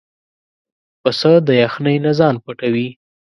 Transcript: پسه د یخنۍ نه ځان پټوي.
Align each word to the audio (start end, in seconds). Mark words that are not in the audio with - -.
پسه 1.01 1.31
د 1.47 1.49
یخنۍ 1.63 1.97
نه 2.05 2.11
ځان 2.19 2.35
پټوي. 2.43 2.87